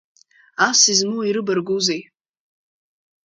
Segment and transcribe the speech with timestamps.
[0.67, 2.01] Ас измоу ирыбаргәузеи!